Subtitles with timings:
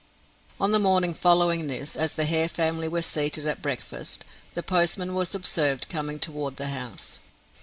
[0.59, 5.13] On the morning following this, as the Hare family were seated at breakfast, the postman
[5.13, 7.19] was observed coming toward the house.